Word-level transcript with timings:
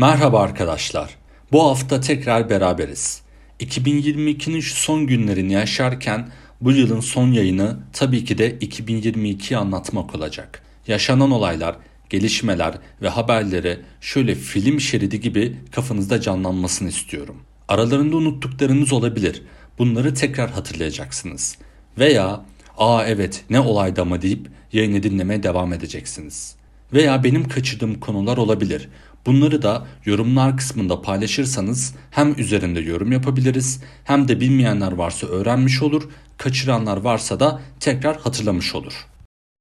Merhaba 0.00 0.40
arkadaşlar. 0.40 1.16
Bu 1.52 1.64
hafta 1.64 2.00
tekrar 2.00 2.50
beraberiz. 2.50 3.22
2022'nin 3.60 4.60
şu 4.60 4.74
son 4.74 5.06
günlerini 5.06 5.52
yaşarken 5.52 6.28
bu 6.60 6.72
yılın 6.72 7.00
son 7.00 7.32
yayını 7.32 7.78
tabii 7.92 8.24
ki 8.24 8.38
de 8.38 8.58
2022'yi 8.58 9.56
anlatmak 9.56 10.14
olacak. 10.14 10.62
Yaşanan 10.86 11.30
olaylar, 11.30 11.76
gelişmeler 12.10 12.74
ve 13.02 13.08
haberleri 13.08 13.80
şöyle 14.00 14.34
film 14.34 14.80
şeridi 14.80 15.20
gibi 15.20 15.56
kafanızda 15.72 16.20
canlanmasını 16.20 16.88
istiyorum. 16.88 17.36
Aralarında 17.68 18.16
unuttuklarınız 18.16 18.92
olabilir. 18.92 19.42
Bunları 19.78 20.14
tekrar 20.14 20.50
hatırlayacaksınız. 20.50 21.58
Veya 21.98 22.44
''Aa 22.78 23.04
evet 23.06 23.44
ne 23.50 23.60
olaydı 23.60 24.02
ama'' 24.02 24.22
deyip 24.22 24.48
yayını 24.72 25.02
dinlemeye 25.02 25.42
devam 25.42 25.72
edeceksiniz. 25.72 26.60
Veya 26.92 27.24
benim 27.24 27.48
kaçırdığım 27.48 28.00
konular 28.00 28.36
olabilir. 28.36 28.88
Bunları 29.26 29.62
da 29.62 29.86
yorumlar 30.04 30.56
kısmında 30.56 31.02
paylaşırsanız 31.02 31.94
hem 32.10 32.34
üzerinde 32.38 32.80
yorum 32.80 33.12
yapabiliriz 33.12 33.80
hem 34.04 34.28
de 34.28 34.40
bilmeyenler 34.40 34.92
varsa 34.92 35.26
öğrenmiş 35.26 35.82
olur, 35.82 36.08
kaçıranlar 36.38 36.96
varsa 36.96 37.40
da 37.40 37.60
tekrar 37.80 38.20
hatırlamış 38.20 38.74
olur. 38.74 39.06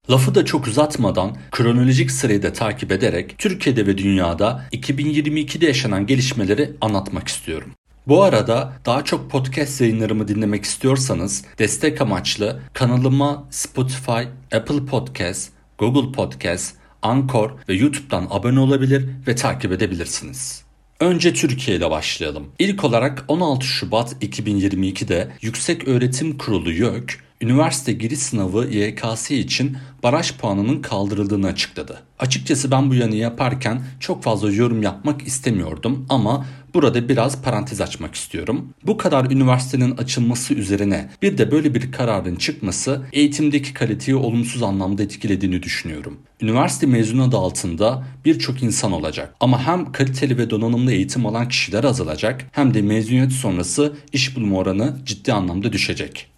Lafı 0.09 0.35
da 0.35 0.45
çok 0.45 0.67
uzatmadan 0.67 1.37
kronolojik 1.51 2.11
sırayı 2.11 2.43
da 2.43 2.53
takip 2.53 2.91
ederek 2.91 3.35
Türkiye'de 3.37 3.87
ve 3.87 3.98
dünyada 3.98 4.65
2022'de 4.71 5.65
yaşanan 5.65 6.05
gelişmeleri 6.05 6.71
anlatmak 6.81 7.27
istiyorum. 7.27 7.71
Bu 8.07 8.23
arada 8.23 8.73
daha 8.85 9.03
çok 9.03 9.31
podcast 9.31 9.81
yayınlarımı 9.81 10.27
dinlemek 10.27 10.63
istiyorsanız 10.63 11.45
destek 11.59 12.01
amaçlı 12.01 12.59
kanalıma 12.73 13.48
Spotify, 13.49 14.21
Apple 14.51 14.85
Podcast, 14.85 15.49
Google 15.77 16.12
Podcast, 16.12 16.76
Anchor 17.02 17.52
ve 17.70 17.73
YouTube'dan 17.73 18.27
abone 18.30 18.59
olabilir 18.59 19.05
ve 19.27 19.35
takip 19.35 19.71
edebilirsiniz. 19.71 20.63
Önce 20.99 21.34
Türkiye 21.34 21.77
ile 21.77 21.90
başlayalım. 21.90 22.48
İlk 22.59 22.84
olarak 22.84 23.26
16 23.27 23.66
Şubat 23.66 24.23
2022'de 24.23 25.32
Yüksek 25.41 25.88
Öğretim 25.88 26.38
Kurulu 26.38 26.71
YÖK, 26.71 27.20
üniversite 27.41 27.93
giriş 27.93 28.20
sınavı 28.20 28.65
YKS 28.65 29.32
için 29.32 29.77
baraj 30.04 30.34
puanının 30.34 30.82
kaldırıldığını 30.82 31.48
açıkladı. 31.48 32.01
Açıkçası 32.20 32.71
ben 32.71 32.90
bu 32.90 32.96
yanı 32.96 33.16
yaparken 33.16 33.82
çok 33.99 34.23
fazla 34.23 34.51
yorum 34.51 34.84
yapmak 34.84 35.27
istemiyordum 35.27 36.05
ama 36.10 36.45
burada 36.73 37.09
biraz 37.09 37.41
parantez 37.41 37.81
açmak 37.81 38.15
istiyorum. 38.15 38.73
Bu 38.84 38.98
kadar 38.98 39.31
üniversitenin 39.31 39.98
açılması 39.98 40.53
üzerine 40.53 41.09
bir 41.21 41.37
de 41.37 41.51
böyle 41.51 41.76
bir 41.76 41.91
kararın 41.91 42.35
çıkması 42.35 43.01
eğitimdeki 43.13 43.73
kaliteyi 43.73 44.15
olumsuz 44.15 44.63
anlamda 44.63 45.03
etkilediğini 45.03 45.63
düşünüyorum. 45.63 46.20
Üniversite 46.41 46.87
mezunu 46.87 47.23
adı 47.23 47.37
altında 47.37 48.03
birçok 48.26 48.63
insan 48.63 48.91
olacak 48.91 49.35
ama 49.39 49.67
hem 49.67 49.91
kaliteli 49.91 50.37
ve 50.37 50.49
donanımlı 50.49 50.91
eğitim 50.91 51.26
alan 51.26 51.48
kişiler 51.48 51.84
azalacak 51.84 52.45
hem 52.51 52.73
de 52.73 52.81
mezuniyet 52.81 53.31
sonrası 53.31 53.93
iş 54.13 54.35
bulma 54.35 54.57
oranı 54.57 54.98
ciddi 55.05 55.33
anlamda 55.33 55.73
düşecek. 55.73 56.29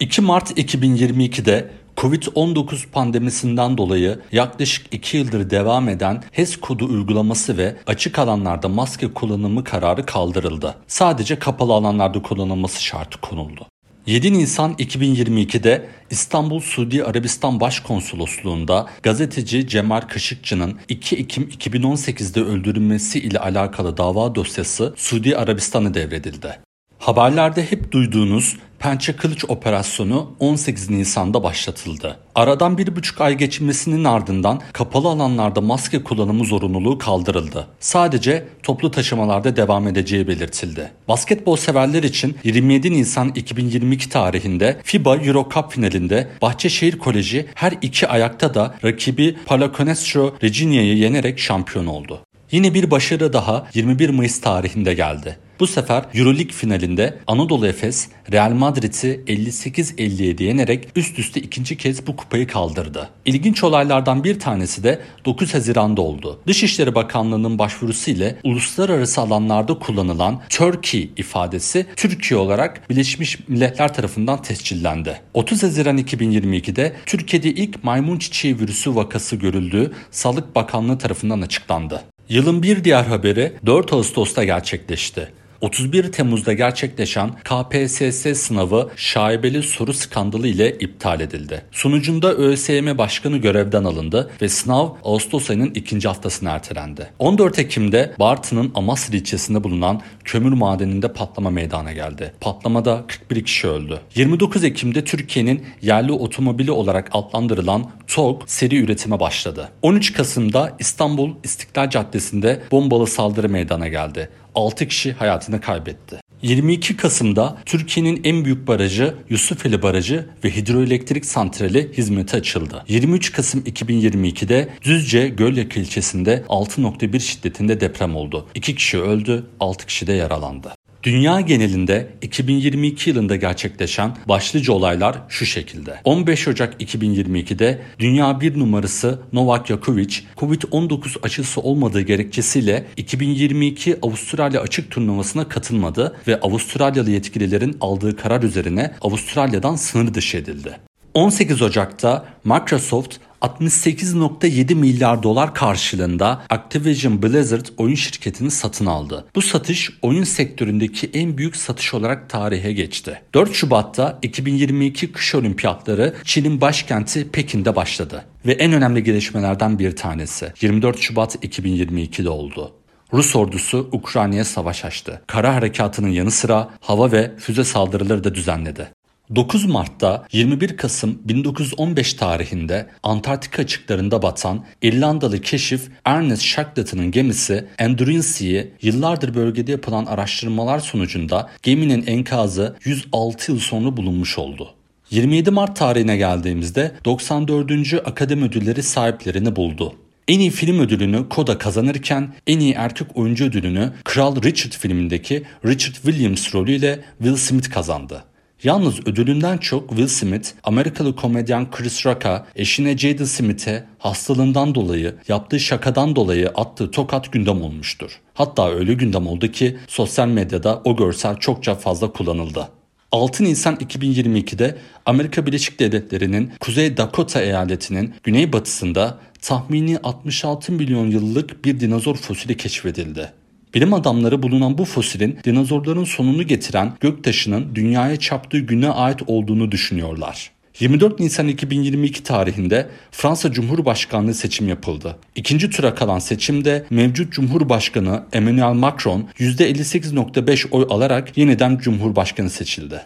2 0.00 0.22
Mart 0.22 0.58
2022'de 0.58 1.70
Covid-19 1.96 2.90
pandemisinden 2.92 3.78
dolayı 3.78 4.20
yaklaşık 4.32 4.94
2 4.94 5.16
yıldır 5.16 5.50
devam 5.50 5.88
eden 5.88 6.22
HES 6.32 6.56
kodu 6.56 6.86
uygulaması 6.86 7.56
ve 7.56 7.76
açık 7.86 8.18
alanlarda 8.18 8.68
maske 8.68 9.12
kullanımı 9.12 9.64
kararı 9.64 10.06
kaldırıldı. 10.06 10.74
Sadece 10.86 11.38
kapalı 11.38 11.72
alanlarda 11.72 12.22
kullanılması 12.22 12.82
şartı 12.82 13.20
konuldu. 13.20 13.66
7 14.06 14.32
Nisan 14.32 14.72
2022'de 14.72 15.86
İstanbul 16.10 16.60
Suudi 16.60 17.04
Arabistan 17.04 17.60
Başkonsolosluğu'nda 17.60 18.86
gazeteci 19.02 19.68
Cemal 19.68 20.00
Kaşıkçı'nın 20.00 20.78
2 20.88 21.16
Ekim 21.16 21.42
2018'de 21.44 22.40
öldürülmesi 22.40 23.18
ile 23.18 23.38
alakalı 23.38 23.96
dava 23.96 24.34
dosyası 24.34 24.94
Suudi 24.96 25.36
Arabistan'a 25.36 25.94
devredildi. 25.94 26.58
Haberlerde 27.04 27.70
hep 27.70 27.92
duyduğunuz 27.92 28.56
Pençe 28.78 29.16
Kılıç 29.16 29.44
operasyonu 29.48 30.30
18 30.40 30.90
Nisan'da 30.90 31.42
başlatıldı. 31.42 32.18
Aradan 32.34 32.78
bir 32.78 32.96
buçuk 32.96 33.20
ay 33.20 33.34
geçmesinin 33.34 34.04
ardından 34.04 34.60
kapalı 34.72 35.08
alanlarda 35.08 35.60
maske 35.60 36.04
kullanımı 36.04 36.44
zorunluluğu 36.44 36.98
kaldırıldı. 36.98 37.66
Sadece 37.80 38.44
toplu 38.62 38.90
taşımalarda 38.90 39.56
devam 39.56 39.88
edeceği 39.88 40.28
belirtildi. 40.28 40.90
Basketbol 41.08 41.56
severler 41.56 42.02
için 42.02 42.36
27 42.44 42.92
Nisan 42.92 43.28
2022 43.28 44.08
tarihinde 44.08 44.80
FIBA 44.84 45.16
Euro 45.16 45.48
Cup 45.54 45.72
finalinde 45.72 46.28
Bahçeşehir 46.42 46.98
Koleji 46.98 47.46
her 47.54 47.72
iki 47.82 48.08
ayakta 48.08 48.54
da 48.54 48.74
rakibi 48.84 49.36
Palaconesco 49.46 50.34
Reginia'yı 50.42 50.96
yenerek 50.96 51.38
şampiyon 51.38 51.86
oldu. 51.86 52.20
Yine 52.50 52.74
bir 52.74 52.90
başarı 52.90 53.32
daha 53.32 53.66
21 53.74 54.10
Mayıs 54.10 54.40
tarihinde 54.40 54.94
geldi. 54.94 55.43
Bu 55.60 55.66
sefer 55.66 56.04
Euroleague 56.14 56.52
finalinde 56.52 57.18
Anadolu 57.26 57.66
Efes 57.66 58.08
Real 58.32 58.50
Madrid'i 58.50 58.84
58-57 59.26 60.42
yenerek 60.42 60.88
üst 60.96 61.18
üste 61.18 61.40
ikinci 61.40 61.76
kez 61.76 62.06
bu 62.06 62.16
kupayı 62.16 62.46
kaldırdı. 62.46 63.10
İlginç 63.24 63.64
olaylardan 63.64 64.24
bir 64.24 64.40
tanesi 64.40 64.84
de 64.84 65.00
9 65.24 65.54
Haziran'da 65.54 66.02
oldu. 66.02 66.40
Dışişleri 66.46 66.94
Bakanlığı'nın 66.94 67.58
başvurusu 67.58 68.10
ile 68.10 68.36
uluslararası 68.44 69.20
alanlarda 69.20 69.78
kullanılan 69.78 70.40
Turkey 70.50 71.10
ifadesi 71.16 71.86
Türkiye 71.96 72.40
olarak 72.40 72.90
Birleşmiş 72.90 73.48
Milletler 73.48 73.94
tarafından 73.94 74.42
tescillendi. 74.42 75.20
30 75.34 75.62
Haziran 75.62 75.98
2022'de 75.98 76.92
Türkiye'de 77.06 77.50
ilk 77.50 77.84
maymun 77.84 78.18
çiçeği 78.18 78.58
virüsü 78.58 78.94
vakası 78.94 79.36
görüldüğü 79.36 79.92
Sağlık 80.10 80.54
Bakanlığı 80.54 80.98
tarafından 80.98 81.40
açıklandı. 81.40 82.04
Yılın 82.28 82.62
bir 82.62 82.84
diğer 82.84 83.04
haberi 83.04 83.52
4 83.66 83.92
Ağustos'ta 83.92 84.44
gerçekleşti. 84.44 85.43
31 85.64 86.12
Temmuz'da 86.12 86.52
gerçekleşen 86.52 87.30
KPSS 87.30 88.38
sınavı 88.38 88.90
şaibeli 88.96 89.62
soru 89.62 89.92
skandalı 89.92 90.48
ile 90.48 90.78
iptal 90.78 91.20
edildi. 91.20 91.62
Sonucunda 91.72 92.34
ÖSYM 92.34 92.98
Başkanı 92.98 93.36
görevden 93.36 93.84
alındı 93.84 94.30
ve 94.42 94.48
sınav 94.48 94.88
Ağustos 95.04 95.50
ayının 95.50 95.70
ikinci 95.74 96.08
haftasına 96.08 96.50
ertelendi. 96.50 97.10
14 97.18 97.58
Ekim'de 97.58 98.14
Bartın'ın 98.18 98.72
Amasya 98.74 99.18
ilçesinde 99.18 99.64
bulunan 99.64 100.00
kömür 100.24 100.52
madeninde 100.52 101.12
patlama 101.12 101.50
meydana 101.50 101.92
geldi. 101.92 102.32
Patlamada 102.40 103.04
41 103.08 103.44
kişi 103.44 103.68
öldü. 103.68 104.00
29 104.14 104.64
Ekim'de 104.64 105.04
Türkiye'nin 105.04 105.64
yerli 105.82 106.12
otomobili 106.12 106.70
olarak 106.70 107.08
adlandırılan 107.12 107.90
TOG 108.06 108.42
seri 108.46 108.84
üretime 108.84 109.20
başladı. 109.20 109.68
13 109.82 110.12
Kasım'da 110.12 110.76
İstanbul 110.78 111.30
İstiklal 111.44 111.90
Caddesi'nde 111.90 112.62
bombalı 112.70 113.06
saldırı 113.06 113.48
meydana 113.48 113.88
geldi. 113.88 114.28
6 114.54 114.88
kişi 114.88 115.12
hayatını 115.12 115.60
kaybetti. 115.60 116.20
22 116.42 116.96
Kasım'da 116.96 117.56
Türkiye'nin 117.66 118.20
en 118.24 118.44
büyük 118.44 118.66
barajı 118.66 119.14
Yusufeli 119.30 119.82
Barajı 119.82 120.28
ve 120.44 120.56
hidroelektrik 120.56 121.24
santrali 121.24 121.92
hizmete 121.96 122.36
açıldı. 122.36 122.84
23 122.88 123.32
Kasım 123.32 123.60
2022'de 123.60 124.68
Düzce 124.82 125.28
Gölyaka 125.28 125.80
ilçesinde 125.80 126.44
6.1 126.48 127.20
şiddetinde 127.20 127.80
deprem 127.80 128.16
oldu. 128.16 128.48
2 128.54 128.74
kişi 128.74 129.00
öldü, 129.00 129.46
6 129.60 129.86
kişi 129.86 130.06
de 130.06 130.12
yaralandı. 130.12 130.74
Dünya 131.04 131.40
genelinde 131.40 132.08
2022 132.22 133.10
yılında 133.10 133.36
gerçekleşen 133.36 134.16
başlıca 134.28 134.72
olaylar 134.72 135.16
şu 135.28 135.46
şekilde. 135.46 136.00
15 136.04 136.48
Ocak 136.48 136.82
2022'de 136.82 137.82
dünya 137.98 138.40
bir 138.40 138.58
numarası 138.58 139.18
Novak 139.32 139.66
Djokovic 139.66 140.20
Covid-19 140.36 141.16
aşısı 141.22 141.60
olmadığı 141.60 142.00
gerekçesiyle 142.00 142.86
2022 142.96 143.96
Avustralya 144.02 144.60
açık 144.60 144.90
turnuvasına 144.90 145.48
katılmadı 145.48 146.16
ve 146.28 146.40
Avustralyalı 146.40 147.10
yetkililerin 147.10 147.76
aldığı 147.80 148.16
karar 148.16 148.42
üzerine 148.42 148.94
Avustralya'dan 149.00 149.76
sınır 149.76 150.14
dışı 150.14 150.36
edildi. 150.36 150.76
18 151.14 151.62
Ocak'ta 151.62 152.24
Microsoft 152.44 153.16
68.7 153.44 154.74
milyar 154.74 155.22
dolar 155.22 155.54
karşılığında 155.54 156.42
Activision 156.50 157.22
Blizzard 157.22 157.66
oyun 157.76 157.94
şirketini 157.94 158.50
satın 158.50 158.86
aldı. 158.86 159.24
Bu 159.34 159.42
satış 159.42 159.90
oyun 160.02 160.24
sektöründeki 160.24 161.10
en 161.14 161.38
büyük 161.38 161.56
satış 161.56 161.94
olarak 161.94 162.30
tarihe 162.30 162.72
geçti. 162.72 163.20
4 163.34 163.54
Şubat'ta 163.54 164.18
2022 164.22 165.12
kış 165.12 165.34
olimpiyatları 165.34 166.14
Çin'in 166.24 166.60
başkenti 166.60 167.30
Pekin'de 167.30 167.76
başladı. 167.76 168.24
Ve 168.46 168.52
en 168.52 168.72
önemli 168.72 169.04
gelişmelerden 169.04 169.78
bir 169.78 169.96
tanesi 169.96 170.52
24 170.60 171.00
Şubat 171.00 171.44
2022'de 171.44 172.28
oldu. 172.28 172.72
Rus 173.12 173.36
ordusu 173.36 173.88
Ukrayna'ya 173.92 174.44
savaş 174.44 174.84
açtı. 174.84 175.22
Kara 175.26 175.54
harekatının 175.54 176.08
yanı 176.08 176.30
sıra 176.30 176.70
hava 176.80 177.12
ve 177.12 177.32
füze 177.38 177.64
saldırıları 177.64 178.24
da 178.24 178.34
düzenledi. 178.34 178.88
9 179.34 179.64
Mart'ta 179.64 180.26
21 180.32 180.76
Kasım 180.76 181.18
1915 181.24 182.14
tarihinde 182.14 182.86
Antarktika 183.02 183.62
açıklarında 183.62 184.22
batan 184.22 184.64
İrlandalı 184.82 185.40
keşif 185.40 185.88
Ernest 186.04 186.42
Shackleton'ın 186.42 187.10
gemisi 187.10 187.64
Endurance'yi 187.78 188.70
yıllardır 188.82 189.34
bölgede 189.34 189.72
yapılan 189.72 190.06
araştırmalar 190.06 190.78
sonucunda 190.78 191.50
geminin 191.62 192.06
enkazı 192.06 192.76
106 192.84 193.52
yıl 193.52 193.58
sonra 193.58 193.96
bulunmuş 193.96 194.38
oldu. 194.38 194.74
27 195.10 195.50
Mart 195.50 195.76
tarihine 195.76 196.16
geldiğimizde 196.16 196.92
94. 197.04 197.94
Akademi 198.04 198.44
Ödülleri 198.44 198.82
sahiplerini 198.82 199.56
buldu. 199.56 199.94
En 200.28 200.40
iyi 200.40 200.50
film 200.50 200.80
ödülünü 200.80 201.28
Koda 201.28 201.58
kazanırken 201.58 202.34
en 202.46 202.60
iyi 202.60 202.72
erkek 202.72 203.06
oyuncu 203.16 203.44
ödülünü 203.44 203.92
Kral 204.04 204.42
Richard 204.42 204.72
filmindeki 204.72 205.42
Richard 205.64 205.94
Williams 205.94 206.54
rolüyle 206.54 207.00
Will 207.18 207.36
Smith 207.36 207.70
kazandı. 207.70 208.24
Yalnız 208.64 209.06
ödülünden 209.06 209.58
çok 209.58 209.88
Will 209.88 210.08
Smith, 210.08 210.48
Amerikalı 210.62 211.16
komedyen 211.16 211.70
Chris 211.70 212.06
Rock'a, 212.06 212.46
eşine 212.56 212.98
Jada 212.98 213.26
Smith'e 213.26 213.84
hastalığından 213.98 214.74
dolayı, 214.74 215.14
yaptığı 215.28 215.60
şakadan 215.60 216.16
dolayı 216.16 216.48
attığı 216.48 216.90
tokat 216.90 217.32
gündem 217.32 217.62
olmuştur. 217.62 218.20
Hatta 218.34 218.70
öyle 218.70 218.94
gündem 218.94 219.26
oldu 219.26 219.48
ki 219.48 219.76
sosyal 219.88 220.28
medyada 220.28 220.82
o 220.84 220.96
görsel 220.96 221.36
çokça 221.36 221.74
fazla 221.74 222.12
kullanıldı. 222.12 222.68
6 223.12 223.44
Nisan 223.44 223.76
2022'de 223.76 224.78
Amerika 225.06 225.46
Birleşik 225.46 225.80
Devletleri'nin 225.80 226.52
Kuzey 226.60 226.96
Dakota 226.96 227.40
eyaletinin 227.42 228.14
güneybatısında 228.22 229.18
tahmini 229.42 229.98
66 229.98 230.72
milyon 230.72 231.06
yıllık 231.06 231.64
bir 231.64 231.80
dinozor 231.80 232.16
fosili 232.16 232.56
keşfedildi. 232.56 233.32
Bilim 233.74 233.94
adamları 233.94 234.42
bulunan 234.42 234.78
bu 234.78 234.84
fosilin 234.84 235.38
dinozorların 235.44 236.04
sonunu 236.04 236.42
getiren 236.42 236.92
göktaşının 237.00 237.74
dünyaya 237.74 238.16
çarptığı 238.16 238.58
güne 238.58 238.88
ait 238.88 239.20
olduğunu 239.26 239.72
düşünüyorlar. 239.72 240.50
24 240.80 241.20
Nisan 241.20 241.48
2022 241.48 242.22
tarihinde 242.22 242.88
Fransa 243.10 243.52
Cumhurbaşkanlığı 243.52 244.34
seçim 244.34 244.68
yapıldı. 244.68 245.16
İkinci 245.34 245.70
tura 245.70 245.94
kalan 245.94 246.18
seçimde 246.18 246.86
mevcut 246.90 247.32
Cumhurbaşkanı 247.32 248.22
Emmanuel 248.32 248.74
Macron 248.74 249.28
%58.5 249.38 250.70
oy 250.70 250.86
alarak 250.90 251.38
yeniden 251.38 251.78
Cumhurbaşkanı 251.78 252.50
seçildi. 252.50 253.00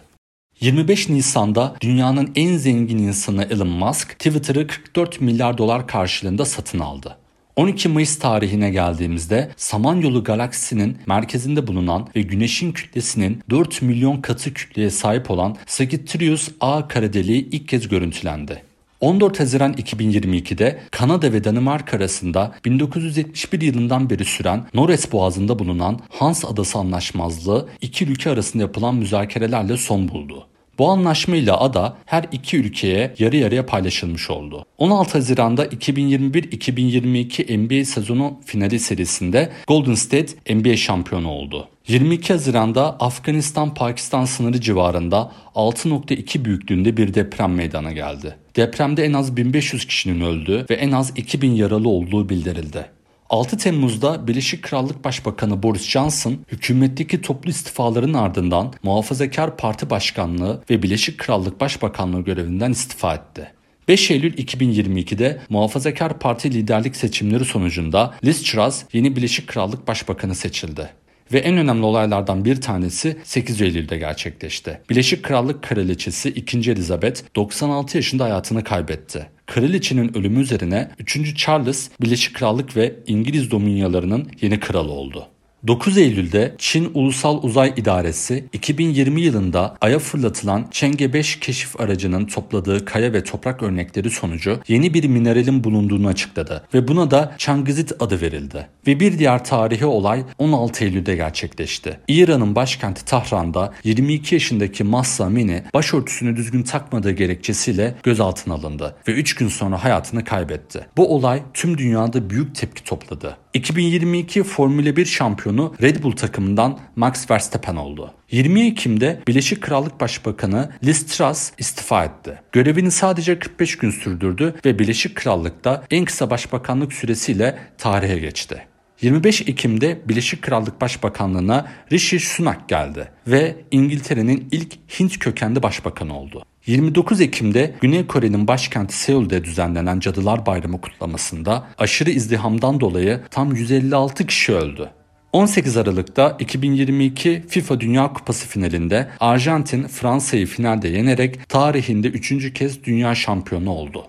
25 0.61 1.09
Nisan'da 1.09 1.75
dünyanın 1.81 2.31
en 2.35 2.57
zengin 2.57 2.97
insanı 2.97 3.43
Elon 3.43 3.67
Musk 3.67 4.09
Twitter'ı 4.09 4.67
44 4.67 5.21
milyar 5.21 5.57
dolar 5.57 5.87
karşılığında 5.87 6.45
satın 6.45 6.79
aldı. 6.79 7.17
12 7.59 7.89
Mayıs 7.89 8.19
tarihine 8.19 8.69
geldiğimizde 8.69 9.51
Samanyolu 9.57 10.23
galaksisinin 10.23 10.97
merkezinde 11.07 11.67
bulunan 11.67 12.07
ve 12.15 12.21
Güneş'in 12.21 12.71
kütlesinin 12.71 13.43
4 13.49 13.81
milyon 13.81 14.17
katı 14.21 14.53
kütleye 14.53 14.89
sahip 14.89 15.31
olan 15.31 15.55
Sagittarius 15.65 16.49
A 16.61 16.87
kara 16.87 17.13
deliği 17.13 17.49
ilk 17.49 17.67
kez 17.67 17.87
görüntülendi. 17.87 18.63
14 18.99 19.39
Haziran 19.39 19.73
2022'de 19.73 20.79
Kanada 20.91 21.33
ve 21.33 21.43
Danimarka 21.43 21.97
arasında 21.97 22.55
1971 22.65 23.61
yılından 23.61 24.09
beri 24.09 24.25
süren 24.25 24.65
Norres 24.73 25.11
Boğazı'nda 25.11 25.59
bulunan 25.59 25.99
Hans 26.09 26.45
Adası 26.45 26.77
Anlaşmazlığı 26.77 27.67
iki 27.81 28.05
ülke 28.05 28.29
arasında 28.29 28.63
yapılan 28.63 28.95
müzakerelerle 28.95 29.77
son 29.77 30.09
buldu. 30.09 30.47
Bu 30.79 30.89
anlaşmayla 30.89 31.59
ada 31.59 31.97
her 32.05 32.25
iki 32.31 32.57
ülkeye 32.57 33.13
yarı 33.19 33.35
yarıya 33.35 33.65
paylaşılmış 33.65 34.29
oldu. 34.29 34.65
16 34.77 35.11
Haziran'da 35.13 35.65
2021-2022 35.65 37.57
NBA 37.57 37.85
sezonu 37.85 38.39
finali 38.45 38.79
serisinde 38.79 39.49
Golden 39.67 39.93
State 39.93 40.55
NBA 40.55 40.77
şampiyonu 40.77 41.29
oldu. 41.29 41.67
22 41.87 42.33
Haziran'da 42.33 42.97
Afganistan-Pakistan 42.99 44.25
sınırı 44.25 44.61
civarında 44.61 45.31
6.2 45.55 46.45
büyüklüğünde 46.45 46.97
bir 46.97 47.13
deprem 47.13 47.53
meydana 47.53 47.91
geldi. 47.91 48.35
Depremde 48.55 49.03
en 49.03 49.13
az 49.13 49.37
1500 49.37 49.85
kişinin 49.85 50.21
öldüğü 50.21 50.65
ve 50.69 50.73
en 50.73 50.91
az 50.91 51.11
2000 51.15 51.51
yaralı 51.51 51.89
olduğu 51.89 52.29
bildirildi. 52.29 52.85
6 53.29 53.57
Temmuz'da 53.57 54.27
Birleşik 54.27 54.63
Krallık 54.63 55.03
Başbakanı 55.03 55.63
Boris 55.63 55.89
Johnson 55.89 56.37
hükümetteki 56.51 57.21
toplu 57.21 57.49
istifaların 57.49 58.13
ardından 58.13 58.73
Muhafazakar 58.83 59.57
Parti 59.57 59.89
Başkanlığı 59.89 60.63
ve 60.69 60.83
Birleşik 60.83 61.17
Krallık 61.17 61.59
Başbakanlığı 61.59 62.21
görevinden 62.21 62.71
istifa 62.71 63.15
etti. 63.15 63.51
5 63.87 64.11
Eylül 64.11 64.33
2022'de 64.33 65.41
Muhafazakar 65.49 66.19
Parti 66.19 66.53
liderlik 66.53 66.95
seçimleri 66.95 67.45
sonucunda 67.45 68.13
Liz 68.23 68.43
Truss 68.43 68.83
yeni 68.93 69.15
Birleşik 69.15 69.47
Krallık 69.47 69.87
Başbakanı 69.87 70.35
seçildi. 70.35 70.89
Ve 71.33 71.39
en 71.39 71.57
önemli 71.57 71.85
olaylardan 71.85 72.45
bir 72.45 72.61
tanesi 72.61 73.17
8 73.23 73.61
Eylül'de 73.61 73.97
gerçekleşti. 73.97 74.81
Birleşik 74.89 75.23
Krallık 75.23 75.63
Kraliçesi 75.63 76.29
2. 76.29 76.71
Elizabeth 76.71 77.21
96 77.35 77.97
yaşında 77.97 78.23
hayatını 78.23 78.63
kaybetti. 78.63 79.27
Kraliçenin 79.47 80.17
ölümü 80.17 80.39
üzerine 80.39 80.91
3. 80.99 81.37
Charles 81.37 81.89
Birleşik 82.01 82.35
Krallık 82.35 82.77
ve 82.77 82.95
İngiliz 83.07 83.51
dominyalarının 83.51 84.27
yeni 84.41 84.59
kralı 84.59 84.91
oldu. 84.91 85.27
9 85.67 85.97
Eylül'de 85.97 86.55
Çin 86.57 86.91
Ulusal 86.93 87.43
Uzay 87.43 87.73
İdaresi 87.77 88.45
2020 88.53 89.21
yılında 89.21 89.75
Ay'a 89.81 89.99
fırlatılan 89.99 90.67
Chang'e 90.71 91.13
5 91.13 91.39
keşif 91.39 91.81
aracının 91.81 92.25
topladığı 92.25 92.85
kaya 92.85 93.13
ve 93.13 93.23
toprak 93.23 93.63
örnekleri 93.63 94.09
sonucu 94.09 94.59
yeni 94.67 94.93
bir 94.93 95.03
mineralin 95.03 95.63
bulunduğunu 95.63 96.07
açıkladı 96.07 96.63
ve 96.73 96.87
buna 96.87 97.11
da 97.11 97.35
Chang'zit 97.37 97.91
adı 97.99 98.21
verildi. 98.21 98.67
Ve 98.87 98.99
bir 98.99 99.19
diğer 99.19 99.45
tarihi 99.45 99.85
olay 99.85 100.23
16 100.37 100.85
Eylül'de 100.85 101.15
gerçekleşti. 101.15 101.99
İran'ın 102.07 102.55
başkenti 102.55 103.05
Tahran'da 103.05 103.73
22 103.83 104.35
yaşındaki 104.35 104.83
Mahsa 104.83 105.25
Amini 105.25 105.63
başörtüsünü 105.73 106.35
düzgün 106.35 106.63
takmadığı 106.63 107.11
gerekçesiyle 107.11 107.95
gözaltına 108.03 108.53
alındı 108.53 108.95
ve 109.07 109.11
3 109.11 109.35
gün 109.35 109.47
sonra 109.47 109.83
hayatını 109.83 110.23
kaybetti. 110.23 110.87
Bu 110.97 111.15
olay 111.15 111.41
tüm 111.53 111.77
dünyada 111.77 112.29
büyük 112.29 112.55
tepki 112.55 112.83
topladı. 112.83 113.37
2022 113.53 114.43
Formula 114.43 114.95
1 114.95 115.05
şampiyonu 115.05 115.75
Red 115.81 116.03
Bull 116.03 116.11
takımından 116.11 116.79
Max 116.95 117.31
Verstappen 117.31 117.75
oldu. 117.75 118.13
20 118.31 118.67
Ekim'de 118.67 119.19
Birleşik 119.27 119.61
Krallık 119.61 120.01
Başbakanı 120.01 120.69
Liz 120.83 121.05
Truss 121.05 121.51
istifa 121.57 122.03
etti. 122.05 122.41
Görevini 122.51 122.91
sadece 122.91 123.39
45 123.39 123.77
gün 123.77 123.91
sürdürdü 123.91 124.55
ve 124.65 124.79
Birleşik 124.79 125.15
Krallık'ta 125.15 125.83
en 125.91 126.05
kısa 126.05 126.29
başbakanlık 126.29 126.93
süresiyle 126.93 127.57
tarihe 127.77 128.19
geçti. 128.19 128.65
25 129.01 129.41
Ekim'de 129.41 129.99
Birleşik 130.09 130.41
Krallık 130.41 130.81
Başbakanlığına 130.81 131.67
Rishi 131.91 132.19
Sunak 132.19 132.69
geldi 132.69 133.11
ve 133.27 133.55
İngiltere'nin 133.71 134.47
ilk 134.51 134.99
Hint 134.99 135.19
kökenli 135.19 135.63
başbakanı 135.63 136.19
oldu. 136.19 136.43
29 136.69 137.21
Ekim'de 137.21 137.73
Güney 137.81 138.07
Kore'nin 138.07 138.47
başkenti 138.47 138.97
Seul'de 138.97 139.43
düzenlenen 139.43 139.99
Cadılar 139.99 140.45
Bayramı 140.45 140.81
kutlamasında 140.81 141.67
aşırı 141.77 142.09
izdihamdan 142.09 142.79
dolayı 142.79 143.21
tam 143.31 143.55
156 143.55 144.25
kişi 144.25 144.53
öldü. 144.53 144.89
18 145.33 145.77
Aralık'ta 145.77 146.37
2022 146.39 147.43
FIFA 147.47 147.79
Dünya 147.79 148.13
Kupası 148.13 148.47
finalinde 148.47 149.09
Arjantin 149.19 149.87
Fransa'yı 149.87 150.45
finalde 150.45 150.87
yenerek 150.87 151.49
tarihinde 151.49 152.07
3. 152.07 152.53
kez 152.53 152.83
dünya 152.83 153.15
şampiyonu 153.15 153.69
oldu. 153.69 154.03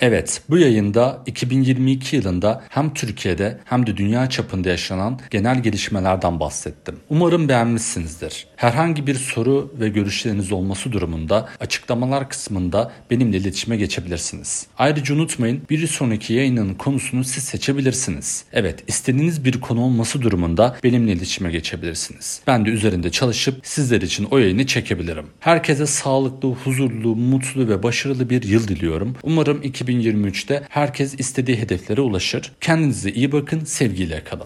Evet, 0.00 0.42
bu 0.50 0.58
yayında 0.58 1.22
2022 1.26 2.16
yılında 2.16 2.64
hem 2.68 2.94
Türkiye'de 2.94 3.58
hem 3.64 3.86
de 3.86 3.96
dünya 3.96 4.28
çapında 4.28 4.68
yaşanan 4.68 5.20
genel 5.30 5.62
gelişmelerden 5.62 6.40
bahsettim. 6.40 6.96
Umarım 7.08 7.48
beğenmişsinizdir. 7.48 8.46
Herhangi 8.56 9.06
bir 9.06 9.14
soru 9.14 9.74
ve 9.80 9.88
görüşleriniz 9.88 10.52
olması 10.52 10.92
durumunda 10.92 11.48
açıklamalar 11.60 12.28
kısmında 12.28 12.92
benimle 13.10 13.36
iletişime 13.36 13.76
geçebilirsiniz. 13.76 14.66
Ayrıca 14.78 15.14
unutmayın 15.14 15.62
bir 15.70 15.86
sonraki 15.86 16.32
yayının 16.34 16.74
konusunu 16.74 17.24
siz 17.24 17.44
seçebilirsiniz. 17.44 18.44
Evet, 18.52 18.84
istediğiniz 18.86 19.44
bir 19.44 19.60
konu 19.60 19.80
olması 19.80 20.22
durumunda 20.22 20.76
benimle 20.84 21.12
iletişime 21.12 21.50
geçebilirsiniz. 21.50 22.40
Ben 22.46 22.66
de 22.66 22.70
üzerinde 22.70 23.10
çalışıp 23.10 23.66
sizler 23.66 24.00
için 24.00 24.28
o 24.30 24.38
yayını 24.38 24.66
çekebilirim. 24.66 25.26
Herkese 25.40 25.86
sağlıklı, 25.86 26.48
huzurlu, 26.48 27.16
mutlu 27.16 27.68
ve 27.68 27.82
başarılı 27.82 28.30
bir 28.30 28.42
yıl 28.42 28.68
diliyorum. 28.68 29.16
Umarım 29.22 29.60
2023'te 29.86 30.62
herkes 30.68 31.14
istediği 31.20 31.56
hedeflere 31.56 32.00
ulaşır. 32.00 32.52
Kendinize 32.60 33.10
iyi 33.10 33.32
bakın, 33.32 33.64
sevgiyle 33.64 34.24
kalın. 34.24 34.44